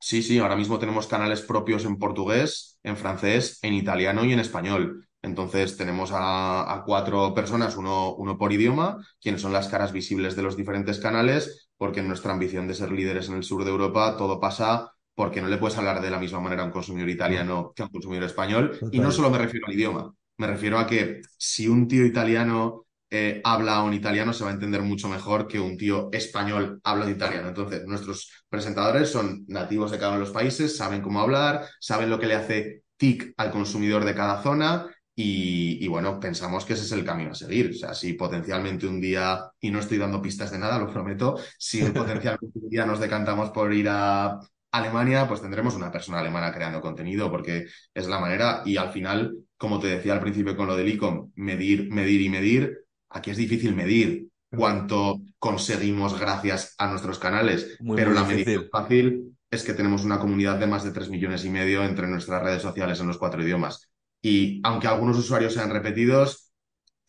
[0.00, 4.40] Sí, sí, ahora mismo tenemos canales propios en portugués, en francés, en italiano y en
[4.40, 5.06] español.
[5.22, 10.42] Entonces tenemos a, cuatro personas, uno, uno, por idioma, quienes son las caras visibles de
[10.42, 14.14] los diferentes canales, porque en nuestra ambición de ser líderes en el sur de Europa
[14.18, 17.72] todo pasa porque no le puedes hablar de la misma manera a un consumidor italiano
[17.74, 18.78] que a un consumidor español.
[18.92, 22.84] Y no solo me refiero al idioma, me refiero a que si un tío italiano
[23.08, 26.82] eh, habla a un italiano se va a entender mucho mejor que un tío español
[26.84, 27.48] habla de italiano.
[27.48, 32.10] Entonces, nuestros presentadores son nativos de cada uno de los países, saben cómo hablar, saben
[32.10, 36.84] lo que le hace tic al consumidor de cada zona y, bueno, pensamos que ese
[36.84, 37.70] es el camino a seguir.
[37.70, 41.38] O sea, si potencialmente un día, y no estoy dando pistas de nada, lo prometo,
[41.58, 44.40] si potencialmente un día nos decantamos por ir a,
[44.72, 48.62] Alemania, pues tendremos una persona alemana creando contenido, porque es la manera.
[48.64, 52.28] Y al final, como te decía al principio con lo del ICOM, medir, medir y
[52.28, 52.84] medir.
[53.08, 59.64] Aquí es difícil medir cuánto conseguimos gracias a nuestros canales, pero la medida fácil es
[59.64, 63.00] que tenemos una comunidad de más de 3 millones y medio entre nuestras redes sociales
[63.00, 63.89] en los cuatro idiomas.
[64.22, 66.52] Y aunque algunos usuarios sean repetidos,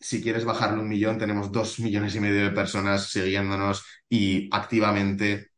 [0.00, 5.50] si quieres bajarle un millón, tenemos dos millones y medio de personas siguiéndonos y activamente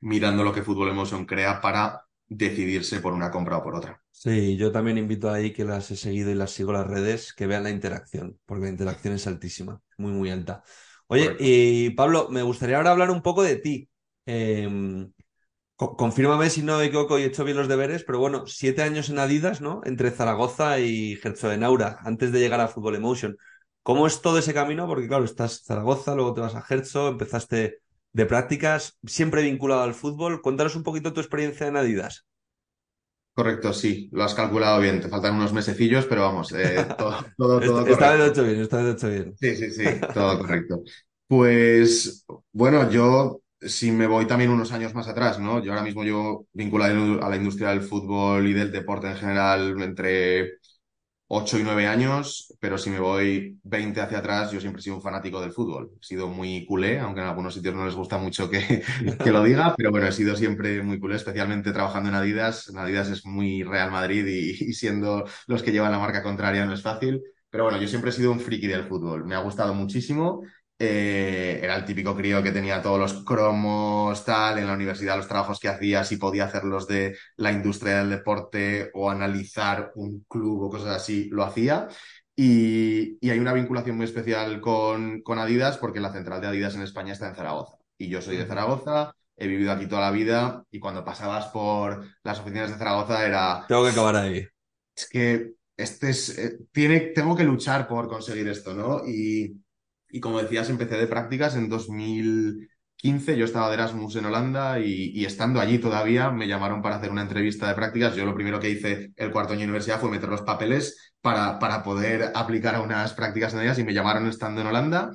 [0.00, 4.02] mirando lo que Fútbol Emotion crea para decidirse por una compra o por otra.
[4.10, 7.46] Sí, yo también invito ahí que las he seguido y las sigo las redes, que
[7.46, 10.62] vean la interacción, porque la interacción es altísima, muy, muy alta.
[11.08, 13.88] Oye, y Pablo, me gustaría ahora hablar un poco de ti.
[15.96, 19.08] Confírmame si no me equivoco y he hecho bien los deberes, pero bueno, siete años
[19.10, 19.80] en Adidas, ¿no?
[19.84, 23.36] Entre Zaragoza y Herzogenaura, antes de llegar a Fútbol Emotion.
[23.82, 24.86] ¿Cómo es todo ese camino?
[24.86, 27.78] Porque claro, estás en Zaragoza, luego te vas a Herzo, empezaste
[28.12, 30.40] de prácticas, siempre vinculado al fútbol.
[30.42, 32.26] Cuéntanos un poquito tu experiencia en Adidas.
[33.34, 35.00] Correcto, sí, lo has calculado bien.
[35.00, 38.82] Te faltan unos mesecillos, pero vamos, eh, todo, todo, todo Está vez hecho bien, está
[38.82, 39.34] vez hecho bien.
[39.34, 40.82] Sí, sí, sí, todo correcto.
[41.26, 45.62] Pues bueno, yo si me voy también unos años más atrás, ¿no?
[45.62, 49.80] Yo ahora mismo yo vinculado a la industria del fútbol y del deporte en general
[49.82, 50.58] entre
[51.28, 54.96] 8 y 9 años, pero si me voy 20 hacia atrás, yo siempre he sido
[54.96, 55.90] un fanático del fútbol.
[56.00, 58.82] He sido muy culé, aunque en algunos sitios no les gusta mucho que,
[59.24, 62.68] que lo diga, pero bueno, he sido siempre muy culé, especialmente trabajando en Adidas.
[62.68, 66.66] En Adidas es muy Real Madrid y, y siendo los que llevan la marca contraria
[66.66, 67.22] no es fácil.
[67.50, 69.24] Pero bueno, yo siempre he sido un friki del fútbol.
[69.26, 70.42] Me ha gustado muchísimo
[70.78, 75.28] eh, era el típico crío que tenía todos los cromos, tal, en la universidad los
[75.28, 80.62] trabajos que hacía, si podía hacerlos de la industria del deporte o analizar un club
[80.64, 81.88] o cosas así, lo hacía.
[82.34, 86.82] Y, hay una vinculación muy especial con, con, Adidas porque la central de Adidas en
[86.82, 87.76] España está en Zaragoza.
[87.98, 92.04] Y yo soy de Zaragoza, he vivido aquí toda la vida y cuando pasabas por
[92.24, 93.64] las oficinas de Zaragoza era...
[93.68, 94.48] Tengo que acabar ahí.
[94.96, 99.06] Es que este es, eh, tiene, tengo que luchar por conseguir esto, ¿no?
[99.06, 99.61] Y,
[100.12, 103.36] y como decías, empecé de prácticas en 2015.
[103.36, 107.22] Yo estaba de Erasmus en Holanda y, estando allí todavía me llamaron para hacer una
[107.22, 108.14] entrevista de prácticas.
[108.14, 111.58] Yo lo primero que hice el cuarto año de universidad fue meter los papeles para,
[111.58, 115.10] para poder aplicar a unas prácticas en ellas y me llamaron estando en Holanda.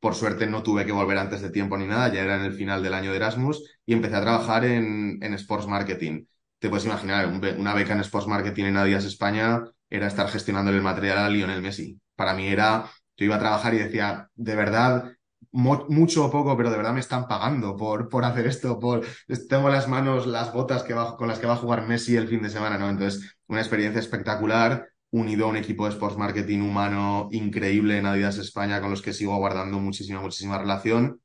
[0.00, 2.54] Por suerte no tuve que volver antes de tiempo ni nada, ya era en el
[2.54, 6.24] final del año de Erasmus y empecé a trabajar en, en Sports Marketing.
[6.58, 7.26] Te puedes imaginar,
[7.58, 11.62] una beca en Sports Marketing en Adidas España era estar gestionando el material a Lionel
[11.62, 12.00] Messi.
[12.16, 15.12] Para mí era yo iba a trabajar y decía, de verdad,
[15.50, 19.04] mucho o poco, pero de verdad me están pagando por, por hacer esto, por
[19.48, 22.42] tengo las manos, las botas que con las que va a jugar Messi el fin
[22.42, 22.88] de semana, ¿no?
[22.88, 28.38] Entonces, una experiencia espectacular, unido a un equipo de sports marketing humano increíble en Adidas
[28.38, 31.20] España, con los que sigo guardando muchísima, muchísima relación,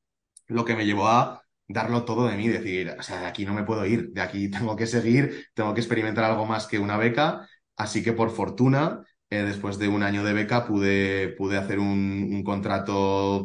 [0.48, 3.54] lo que me llevó a darlo todo de mí, decir, o sea, de aquí no
[3.54, 6.96] me puedo ir, de aquí tengo que seguir, tengo que experimentar algo más que una
[6.96, 9.04] beca, así que por fortuna
[9.34, 13.44] eh, después de un año de beca pude, pude hacer un, contrato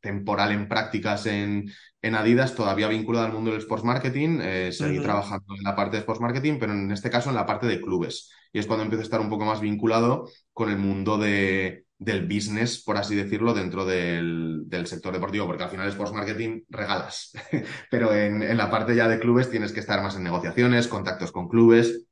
[0.00, 1.70] temporal en prácticas en,
[2.00, 4.38] en, Adidas, todavía vinculado al mundo del sports marketing.
[4.40, 7.44] Eh, seguí trabajando en la parte de sports marketing, pero en este caso en la
[7.44, 8.30] parte de clubes.
[8.50, 12.26] Y es cuando empiezo a estar un poco más vinculado con el mundo de, del
[12.26, 17.32] business, por así decirlo, dentro del, del, sector deportivo, porque al final sports marketing regalas,
[17.90, 21.30] pero en, en la parte ya de clubes tienes que estar más en negociaciones, contactos
[21.30, 22.06] con clubes.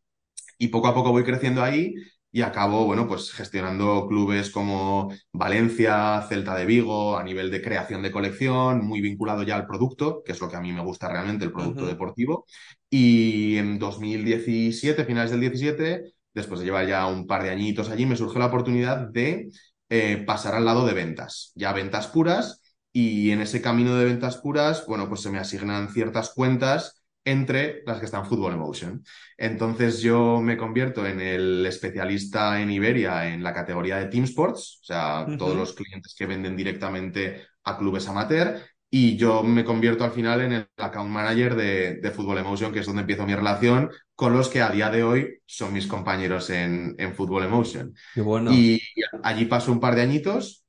[0.57, 1.95] Y poco a poco voy creciendo ahí
[2.35, 8.03] y acabo, bueno, pues gestionando clubes como Valencia, Celta de Vigo, a nivel de creación
[8.03, 11.09] de colección, muy vinculado ya al producto, que es lo que a mí me gusta
[11.09, 12.45] realmente, el producto deportivo.
[12.91, 18.05] Y en 2017, finales del 17, después de llevar ya un par de añitos allí,
[18.05, 19.51] me surgió la oportunidad de
[19.89, 22.61] eh, pasar al lado de ventas, ya ventas puras.
[22.93, 27.83] Y en ese camino de ventas puras, bueno, pues se me asignan ciertas cuentas entre
[27.87, 29.03] las que están Football Emotion.
[29.37, 34.81] Entonces yo me convierto en el especialista en Iberia en la categoría de Team Sports,
[34.83, 38.61] o sea, todos los clientes que venden directamente a clubes amateur,
[38.91, 42.79] y yo me convierto al final en el account manager de, de Football Emotion, que
[42.81, 46.49] es donde empiezo mi relación con los que a día de hoy son mis compañeros
[46.51, 47.95] en, en Football Emotion.
[48.13, 48.53] Qué bueno.
[48.53, 48.81] Y
[49.23, 50.65] allí paso un par de añitos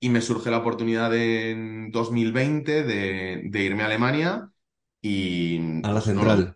[0.00, 4.50] y me surge la oportunidad en 2020 de, de irme a Alemania
[5.00, 6.54] y a la central.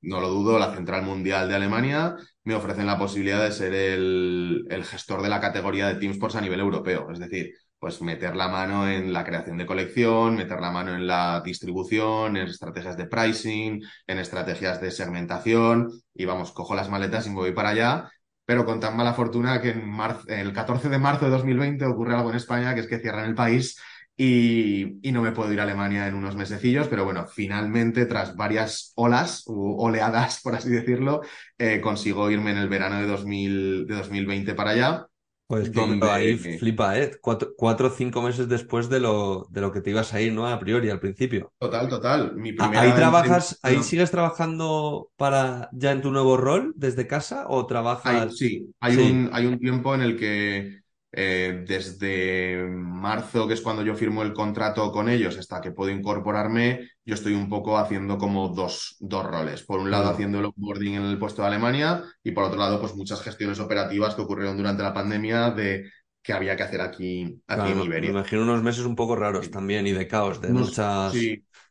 [0.00, 4.66] No lo, dudo, la central mundial de Alemania me ofrecen la posibilidad de ser el,
[4.68, 7.08] el gestor de la categoría de Team Sports a nivel europeo.
[7.12, 11.04] Es decir, pues meter la mano en la creación de colección, meter la mano en
[11.04, 17.26] la distribución, en estrategias de pricing, en estrategias de segmentación y vamos, cojo las maletas
[17.26, 18.08] y me voy para allá,
[18.44, 22.30] pero con tan mala fortuna que en el 14 de marzo de 2020 ocurre algo
[22.30, 23.76] en España que es que cierran el país
[24.16, 28.36] y, y, no me puedo ir a Alemania en unos mesecillos, pero bueno, finalmente, tras
[28.36, 31.22] varias olas o oleadas, por así decirlo,
[31.58, 35.06] eh, consigo irme en el verano de, 2000, de 2020 para allá.
[35.46, 36.08] Pues donde...
[36.08, 37.10] ahí flipa, ¿eh?
[37.20, 40.46] Cuatro, o cinco meses después de lo, de lo que te ibas a ir, ¿no?
[40.46, 41.52] A priori, al principio.
[41.58, 42.34] Total, total.
[42.36, 47.44] Mi primera ahí trabajas, ahí sigues trabajando para ya en tu nuevo rol desde casa
[47.48, 48.34] o trabajas.
[48.38, 50.81] sí, hay, Un, hay un tiempo en el que
[51.12, 55.90] eh, desde marzo, que es cuando yo firmo el contrato con ellos, hasta que puedo
[55.90, 59.62] incorporarme, yo estoy un poco haciendo como dos, dos roles.
[59.62, 62.80] Por un lado, haciendo el onboarding en el puesto de Alemania y por otro lado,
[62.80, 65.90] pues muchas gestiones operativas que ocurrieron durante la pandemia de
[66.22, 68.12] que había que hacer aquí, aquí en Iberia.
[68.12, 71.12] Me imagino unos meses un poco raros también y de caos, de muchas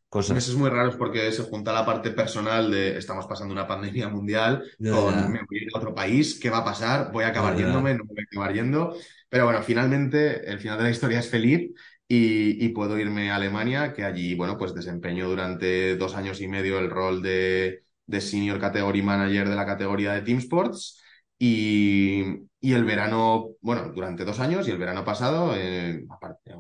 [0.10, 0.36] cosas.
[0.36, 4.62] Meses muy raros porque se junta la parte personal de estamos pasando una pandemia mundial
[4.90, 7.12] con me voy a ir a otro país, ¿qué va a pasar?
[7.14, 7.96] ¿Voy a acabar yéndome?
[7.96, 8.94] ¿No voy a acabar yendo?
[9.32, 11.72] Pero bueno, finalmente el final de la historia es feliz
[12.06, 16.80] y, puedo irme a Alemania, que allí, bueno, pues desempeño durante dos años y medio
[16.80, 17.86] el rol de,
[18.20, 21.02] Senior Category Manager de la categoría de Team Sports.
[21.40, 22.24] Y,
[22.62, 26.08] el verano, bueno, durante dos años y el verano pasado, en,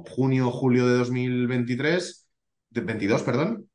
[0.07, 2.29] junio o julio de 2023,
[2.69, 3.69] de 22, perdón,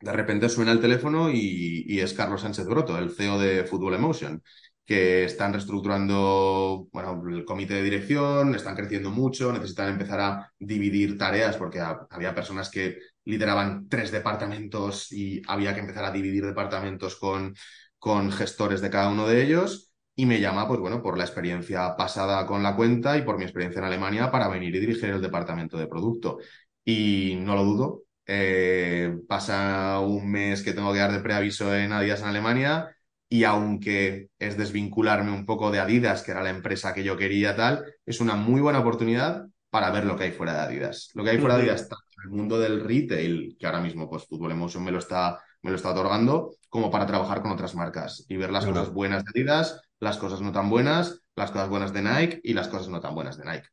[0.00, 3.94] de repente suena el teléfono y, y, es Carlos Sánchez Broto, el CEO de Football
[3.94, 4.42] Emotion
[4.88, 11.18] que están reestructurando bueno, el comité de dirección, están creciendo mucho, necesitan empezar a dividir
[11.18, 17.16] tareas porque había personas que lideraban tres departamentos y había que empezar a dividir departamentos
[17.16, 17.54] con,
[17.98, 19.92] con gestores de cada uno de ellos.
[20.14, 23.44] Y me llama, pues bueno, por la experiencia pasada con la cuenta y por mi
[23.44, 26.38] experiencia en Alemania para venir y dirigir el departamento de producto.
[26.82, 28.04] Y no lo dudo.
[28.26, 32.94] Eh, pasa un mes que tengo que dar de preaviso en Adidas en Alemania
[33.28, 37.54] y aunque es desvincularme un poco de Adidas, que era la empresa que yo quería
[37.54, 41.10] tal, es una muy buena oportunidad para ver lo que hay fuera de Adidas.
[41.14, 44.08] Lo que hay fuera de Adidas, tanto en el mundo del retail, que ahora mismo
[44.08, 47.74] pues Football Emotion me lo está, me lo está otorgando, como para trabajar con otras
[47.74, 51.68] marcas y ver las cosas buenas de Adidas, las cosas no tan buenas, las cosas
[51.68, 53.68] buenas de Nike y las cosas no tan buenas de Nike.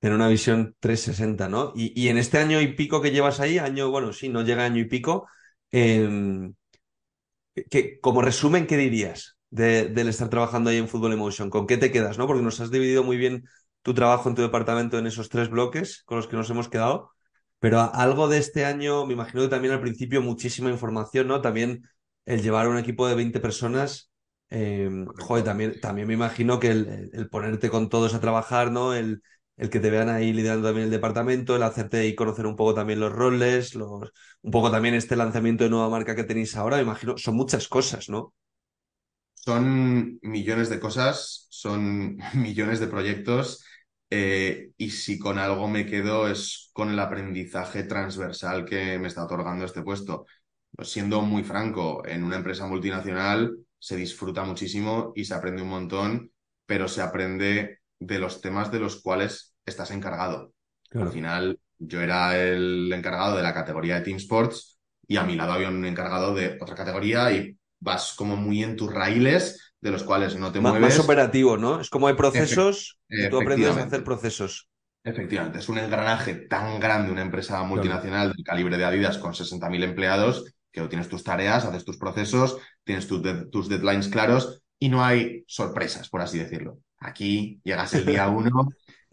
[0.00, 1.72] Tener una visión 360, ¿no?
[1.74, 4.64] Y, y en este año y pico que llevas ahí, año, bueno, sí, no llega
[4.64, 5.26] año y pico,
[5.72, 6.50] eh,
[8.00, 11.50] como resumen, ¿qué dirías del estar trabajando ahí en Football Emotion?
[11.50, 12.18] ¿Con qué te quedas?
[12.18, 12.26] ¿no?
[12.26, 13.44] Porque nos has dividido muy bien
[13.82, 17.12] tu trabajo en tu departamento en esos tres bloques con los que nos hemos quedado.
[17.60, 21.40] Pero algo de este año, me imagino que también al principio muchísima información, ¿no?
[21.40, 21.88] También
[22.24, 24.10] el llevar un equipo de 20 personas,
[24.50, 28.94] eh, joder, también, también me imagino que el, el, ponerte con todos a trabajar, ¿no?
[28.94, 29.22] El,
[29.58, 32.74] el que te vean ahí liderando también el departamento, el hacerte y conocer un poco
[32.74, 33.90] también los roles, los,
[34.42, 37.68] un poco también este lanzamiento de nueva marca que tenéis ahora, me imagino, son muchas
[37.68, 38.34] cosas, ¿no?
[39.34, 43.64] Son millones de cosas, son millones de proyectos
[44.10, 49.24] eh, y si con algo me quedo es con el aprendizaje transversal que me está
[49.24, 50.26] otorgando este puesto.
[50.76, 55.68] Pues siendo muy franco, en una empresa multinacional se disfruta muchísimo y se aprende un
[55.70, 56.32] montón,
[56.66, 60.52] pero se aprende de los temas de los cuales estás encargado.
[60.92, 65.36] Al final, yo era el encargado de la categoría de Team Sports y a mi
[65.36, 69.90] lado había un encargado de otra categoría y vas como muy en tus raíles de
[69.90, 70.80] los cuales no te mueves.
[70.80, 71.80] Más operativo, ¿no?
[71.80, 74.68] Es como hay procesos y tú aprendes a hacer procesos.
[75.04, 79.84] Efectivamente, es un engranaje tan grande, una empresa multinacional del calibre de Adidas con 60.000
[79.84, 85.44] empleados, que tienes tus tareas, haces tus procesos, tienes tus deadlines claros y no hay
[85.46, 86.80] sorpresas, por así decirlo.
[87.00, 88.70] Aquí llegas el día uno,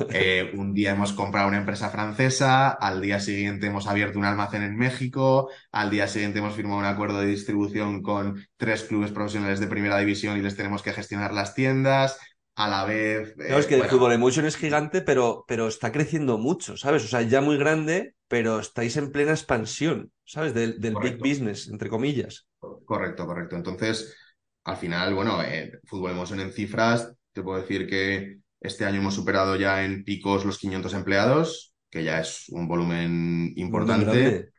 [0.09, 4.63] eh, un día hemos comprado una empresa francesa, al día siguiente hemos abierto un almacén
[4.63, 9.59] en México, al día siguiente hemos firmado un acuerdo de distribución con tres clubes profesionales
[9.59, 12.19] de primera división y les tenemos que gestionar las tiendas.
[12.57, 13.35] A la vez.
[13.37, 17.03] Eh, es que el Fútbol Emotion es gigante, pero, pero está creciendo mucho, ¿sabes?
[17.03, 20.53] O sea, ya muy grande, pero estáis en plena expansión, ¿sabes?
[20.53, 22.47] Del, del big business, entre comillas.
[22.85, 23.57] Correcto, correcto.
[23.57, 24.15] Entonces,
[24.63, 29.13] al final, bueno, eh, Fútbol Emotion en cifras te puedo decir que este año hemos
[29.13, 34.51] superado ya en picos los 500 empleados, que ya es un volumen importante.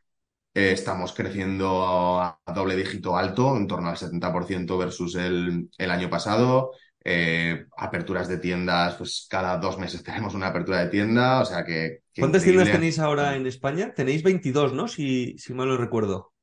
[0.54, 6.10] Eh, estamos creciendo a, doble dígito alto, en torno al 70% versus el, el año
[6.10, 6.72] pasado.
[7.02, 11.64] Eh, aperturas de tiendas, pues cada dos meses tenemos una apertura de tienda, o sea
[11.64, 12.00] que...
[12.18, 13.94] ¿Cuántas tiendas tenéis ahora en España?
[13.94, 14.86] Tenéis 22, ¿no?
[14.86, 16.34] Si, si mal lo recuerdo.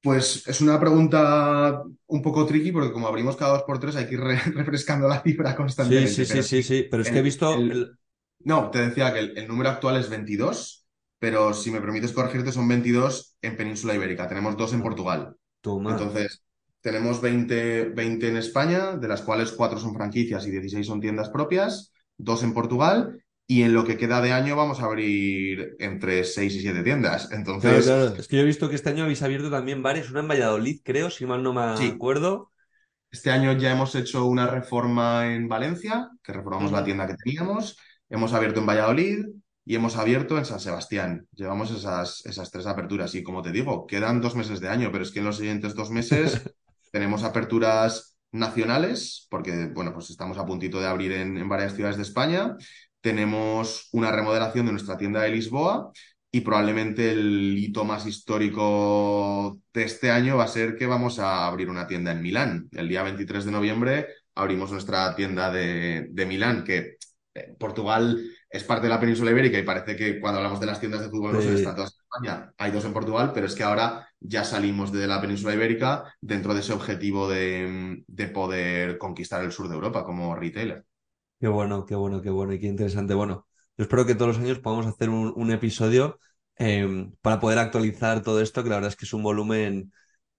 [0.00, 4.06] Pues es una pregunta un poco tricky porque como abrimos cada dos por tres hay
[4.06, 4.20] que ir
[4.54, 6.10] refrescando la cifra constantemente.
[6.10, 7.56] Sí, sí, sí, sí, pero es que he visto...
[8.40, 10.86] No, te decía que el, número actual es 22,
[11.18, 15.36] pero si me permites corregirte son 22 en Península Ibérica, tenemos dos en Portugal.
[15.64, 16.44] Entonces,
[16.80, 21.30] tenemos 20, 20 en España, de las cuales cuatro son franquicias y 16 son tiendas
[21.30, 26.22] propias, dos en Portugal y en lo que queda de año vamos a abrir entre
[26.22, 27.32] 6 y 7 tiendas.
[27.32, 28.20] Entonces, Claro, claro.
[28.20, 30.80] Es que yo he visto que este año habéis abierto también varias, una en Valladolid,
[30.84, 31.86] creo, si mal no me Sí.
[31.94, 32.52] acuerdo.
[33.10, 37.78] Este año ya hemos hecho una reforma en Valencia, que reformamos la tienda que teníamos,
[38.10, 39.24] hemos abierto en Valladolid
[39.64, 41.26] y hemos abierto en San Sebastián.
[41.32, 45.04] Llevamos esas, esas tres aperturas y como te digo, quedan dos meses de año, pero
[45.04, 46.42] es que en los siguientes dos meses
[46.92, 51.96] tenemos aperturas nacionales, porque bueno, pues estamos a puntito de abrir en, en varias ciudades
[51.96, 52.56] de España.
[53.00, 55.92] Tenemos una remodelación de nuestra tienda de Lisboa
[56.30, 61.46] y probablemente el hito más histórico de este año va a ser que vamos a
[61.46, 62.68] abrir una tienda en Milán.
[62.72, 66.96] El día 23 de noviembre abrimos nuestra tienda de, de Milán, que
[67.34, 70.80] eh, Portugal es parte de la península ibérica y parece que cuando hablamos de las
[70.80, 71.48] tiendas de fútbol no Sí.
[71.48, 72.52] están todas en España.
[72.58, 76.54] Hay dos en Portugal, pero es que ahora ya salimos de la península ibérica dentro
[76.54, 80.84] de ese objetivo de, de poder conquistar el sur de Europa como retailer.
[81.40, 83.14] Qué bueno, qué bueno, qué bueno y qué interesante.
[83.14, 83.46] Bueno,
[83.76, 86.18] yo espero que todos los años podamos hacer un, un episodio
[86.56, 89.92] eh, para poder actualizar todo esto, que la verdad es que es un volumen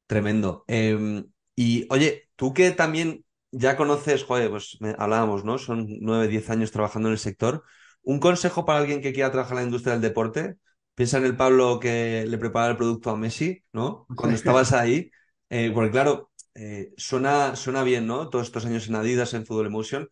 [0.07, 0.65] tremendo.
[0.67, 5.57] Eh, y oye, tú que también ya conoces, joder, pues me- hablábamos, ¿no?
[5.59, 7.63] Son nueve, diez años trabajando en el sector.
[8.03, 10.57] Un consejo para alguien que quiera trabajar en la industria del deporte.
[10.95, 14.09] Piensa en el Pablo que le preparaba el producto a Messi, ¿no?
[14.15, 15.11] Cuando estabas ahí.
[15.49, 18.29] Eh, porque claro, eh, suena, suena bien, ¿no?
[18.29, 20.09] Todos estos años en Adidas, en Football Emotion.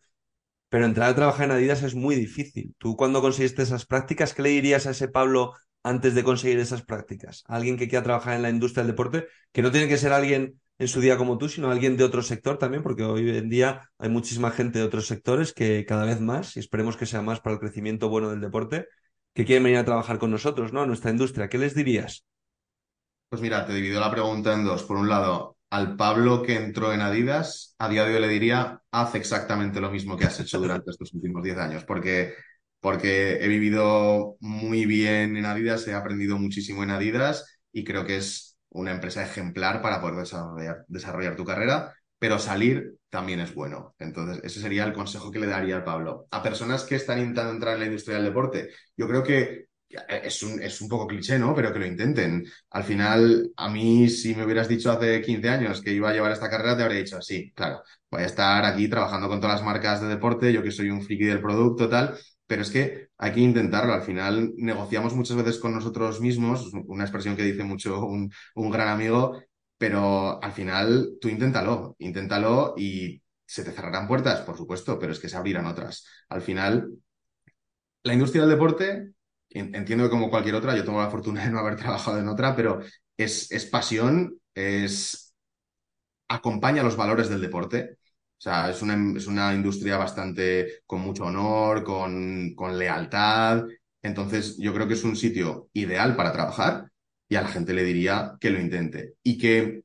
[0.68, 2.74] Pero entrar a trabajar en Adidas es muy difícil.
[2.78, 6.82] ¿Tú cuando conseguiste esas prácticas, qué le dirías a ese Pablo antes de conseguir esas
[6.82, 7.42] prácticas?
[7.46, 10.60] Alguien que quiera trabajar en la industria del deporte, que no tiene que ser alguien
[10.78, 13.90] en su día como tú, sino alguien de otro sector también, porque hoy en día
[13.98, 17.40] hay muchísima gente de otros sectores que cada vez más, y esperemos que sea más
[17.40, 18.86] para el crecimiento bueno del deporte,
[19.34, 20.82] que quieren venir a trabajar con nosotros, ¿no?
[20.82, 21.48] A nuestra industria.
[21.48, 22.24] ¿Qué les dirías?
[23.28, 24.84] Pues mira, te divido la pregunta en dos.
[24.84, 28.82] Por un lado, al Pablo que entró en Adidas, a día de hoy le diría,
[28.90, 32.34] haz exactamente lo mismo que has hecho durante estos últimos 10 años, porque,
[32.80, 38.16] porque he vivido muy bien en Adidas, he aprendido muchísimo en Adidas y creo que
[38.16, 43.94] es una empresa ejemplar para poder desarrollar, desarrollar tu carrera, pero salir también es bueno.
[43.98, 46.26] Entonces, ese sería el consejo que le daría al Pablo.
[46.30, 50.42] A personas que están intentando entrar en la industria del deporte, yo creo que es
[50.42, 51.54] un, es un poco cliché, ¿no?
[51.54, 52.44] Pero que lo intenten.
[52.70, 56.32] Al final, a mí, si me hubieras dicho hace 15 años que iba a llevar
[56.32, 59.64] esta carrera, te habría dicho, sí, claro, voy a estar aquí trabajando con todas las
[59.64, 63.32] marcas de deporte, yo que soy un friki del producto, tal, pero es que hay
[63.32, 63.92] que intentarlo.
[63.94, 68.70] Al final, negociamos muchas veces con nosotros mismos, una expresión que dice mucho un, un
[68.70, 69.40] gran amigo,
[69.78, 75.18] pero al final, tú inténtalo, inténtalo y se te cerrarán puertas, por supuesto, pero es
[75.18, 76.04] que se abrirán otras.
[76.28, 76.90] Al final,
[78.02, 79.12] la industria del deporte
[79.50, 82.54] entiendo que como cualquier otra, yo tengo la fortuna de no haber trabajado en otra,
[82.56, 82.80] pero
[83.16, 85.34] es, es pasión, es
[86.28, 87.98] acompaña los valores del deporte.
[88.38, 93.64] O sea, es una, es una industria bastante con mucho honor, con, con lealtad.
[94.02, 96.90] Entonces, yo creo que es un sitio ideal para trabajar
[97.28, 99.14] y a la gente le diría que lo intente.
[99.22, 99.82] Y que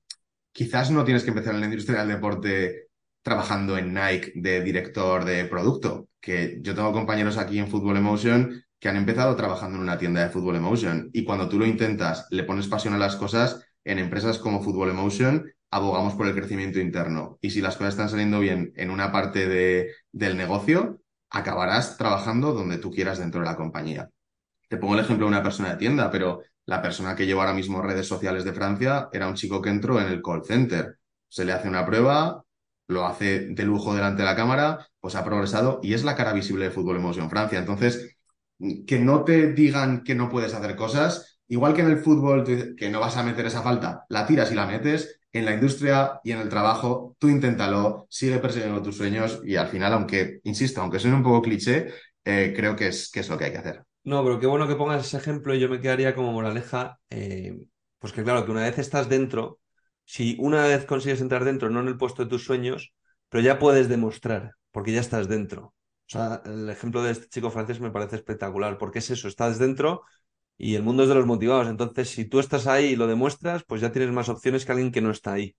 [0.51, 2.87] quizás no tienes que empezar en la industria del deporte
[3.21, 8.63] trabajando en Nike de director de producto, que yo tengo compañeros aquí en Football Emotion
[8.83, 12.27] que han empezado trabajando en una tienda de Football Emotion y cuando tú lo intentas,
[12.31, 16.81] le pones pasión a las cosas, en empresas como Football Emotion abogamos por el crecimiento
[16.81, 21.95] interno y si las cosas están saliendo bien en una parte de, del negocio, acabarás
[21.95, 24.09] trabajando donde tú quieras dentro de la compañía.
[24.67, 27.55] Te pongo el ejemplo de una persona de tienda, pero la persona que lleva ahora
[27.55, 30.97] mismo redes sociales de Francia era un chico que entró en el call center.
[31.29, 32.43] Se le hace una prueba,
[32.89, 36.33] lo hace de lujo delante de la cámara, pues ha progresado y es la cara
[36.33, 37.59] visible de Fútbol Emotion Francia.
[37.59, 38.12] Entonces,
[38.87, 42.43] que no te digan que no puedes hacer cosas, igual que en el fútbol,
[42.77, 46.19] que no vas a meter esa falta, la tiras y la metes, en la industria
[46.23, 50.79] y en el trabajo, tú inténtalo, sigue persiguiendo tus sueños y al final, aunque, insisto,
[50.79, 51.87] aunque suene un poco cliché,
[52.23, 53.83] eh, creo que es, que es lo que hay que hacer.
[54.03, 57.57] No, pero qué bueno que pongas ese ejemplo y yo me quedaría como moraleja, eh,
[57.99, 59.59] pues que claro, que una vez estás dentro,
[60.05, 62.93] si una vez consigues entrar dentro, no en el puesto de tus sueños,
[63.29, 65.72] pero ya puedes demostrar, porque ya estás dentro.
[66.07, 69.57] O sea, el ejemplo de este chico francés me parece espectacular, porque es eso, estás
[69.59, 70.03] dentro
[70.57, 71.67] y el mundo es de los motivados.
[71.69, 74.91] Entonces, si tú estás ahí y lo demuestras, pues ya tienes más opciones que alguien
[74.91, 75.55] que no está ahí.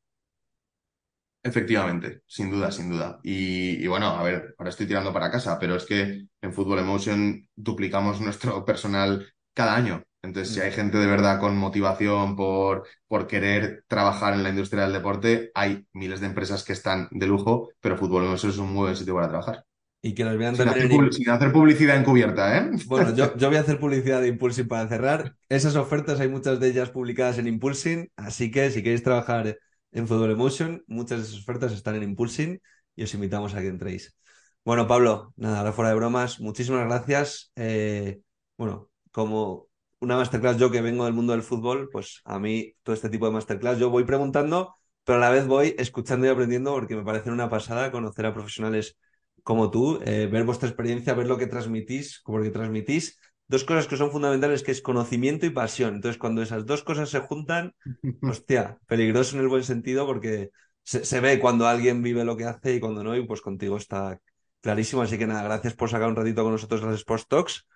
[1.43, 3.21] Efectivamente, sin duda, sin duda.
[3.23, 6.79] Y, y, bueno, a ver, ahora estoy tirando para casa, pero es que en Football
[6.79, 10.03] Emotion duplicamos nuestro personal cada año.
[10.23, 14.85] Entonces, si hay gente de verdad con motivación por, por querer trabajar en la industria
[14.85, 18.73] del deporte, hay miles de empresas que están de lujo, pero Football Emotion es un
[18.73, 19.65] muy buen sitio para trabajar.
[20.07, 22.71] Y que nos vean Sin hacer, sin hacer publicidad encubierta, ¿eh?
[22.89, 25.35] Bueno, yo, yo voy a hacer publicidad de Impulsing para cerrar.
[25.49, 29.57] Esas ofertas hay muchas de ellas publicadas en Impulsing, así que si queréis trabajar
[29.93, 32.61] en Football Emotion, muchas de esas ofertas están en Impulsing
[32.95, 34.15] y os invitamos a que entréis.
[34.63, 37.51] Bueno, Pablo, nada, ahora fuera de bromas, muchísimas gracias.
[37.57, 38.21] Eh,
[38.59, 39.69] bueno, como
[40.01, 43.25] una masterclass yo que vengo del mundo del fútbol, pues a mí todo este tipo
[43.25, 47.05] de masterclass yo voy preguntando, pero a la vez voy escuchando y aprendiendo porque me
[47.05, 48.99] parece una pasada conocer a profesionales
[49.45, 53.21] como tú, eh, ver vuestra experiencia, ver lo que transmitís, como lo que transmitís.
[53.47, 55.97] Dos cosas que son fundamentales, que es conocimiento y pasión.
[55.97, 57.75] Entonces, cuando esas dos cosas se juntan,
[58.23, 60.51] hostia, peligroso en el buen sentido porque
[60.83, 63.77] se, se ve cuando alguien vive lo que hace y cuando no, y pues contigo
[63.77, 64.19] está
[64.63, 65.03] clarísimo.
[65.03, 67.67] Así que nada, gracias por sacar un ratito con nosotros las Sports Talks.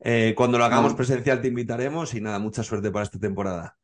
[0.00, 3.76] Eh, cuando lo hagamos presencial te invitaremos y nada, mucha suerte para esta temporada.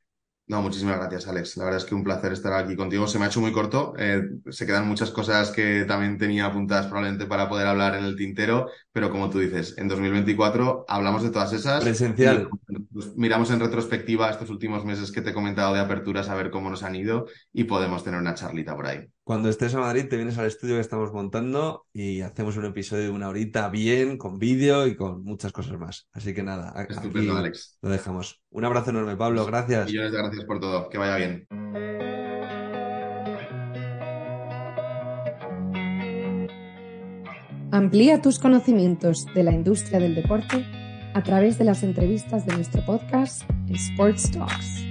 [0.50, 1.56] No, muchísimas gracias, Alex.
[1.58, 3.06] La verdad es que un placer estar aquí contigo.
[3.06, 3.94] Se me ha hecho muy corto.
[3.96, 4.20] Eh,
[4.50, 8.68] se quedan muchas cosas que también tenía apuntadas probablemente para poder hablar en el tintero,
[8.90, 11.84] pero como tú dices, en 2024 hablamos de todas esas.
[11.84, 12.48] Presencial.
[12.92, 16.50] Pues, miramos en retrospectiva estos últimos meses que te he comentado de aperturas a ver
[16.50, 19.08] cómo nos han ido y podemos tener una charlita por ahí.
[19.30, 23.04] Cuando estés a Madrid, te vienes al estudio que estamos montando y hacemos un episodio
[23.04, 26.08] de una horita bien, con vídeo y con muchas cosas más.
[26.12, 27.78] Así que nada, Estupendo, Alex.
[27.80, 28.42] lo dejamos.
[28.50, 29.46] Un abrazo enorme, Pablo.
[29.46, 29.86] Gracias.
[29.86, 30.88] Millones de gracias por todo.
[30.88, 31.46] Que vaya bien.
[37.70, 40.66] Amplía tus conocimientos de la industria del deporte
[41.14, 44.89] a través de las entrevistas de nuestro podcast Sports Talks.